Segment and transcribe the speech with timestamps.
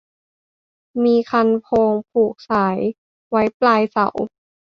[1.03, 2.79] มีคันโพง ผูกสาย
[3.29, 4.09] ไว้ปลายเสา